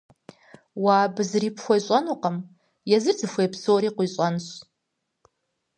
Уэ 0.81 0.93
абы 1.05 1.23
зыри 1.29 1.49
пхуещӏэнукъым, 1.55 2.37
езыр 2.95 3.15
зыхуей 3.19 3.49
псори 3.53 3.89
къуищӏэнщ. 3.95 4.47